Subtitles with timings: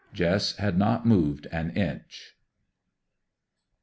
[0.13, 2.33] Jess had not moved an inch.